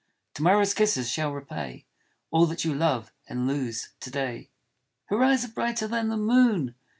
To 0.33 0.41
morrow's 0.41 0.73
kisses 0.73 1.11
shall 1.11 1.31
repay 1.31 1.85
All 2.31 2.47
that 2.47 2.65
you 2.65 2.73
love 2.73 3.11
and 3.29 3.45
lose 3.45 3.89
to 3.99 4.09
day. 4.09 4.49
"Her 5.09 5.23
eyes 5.23 5.45
are 5.45 5.49
brighter 5.49 5.87
than 5.87 6.09
the 6.09 6.17
moon 6.17 6.73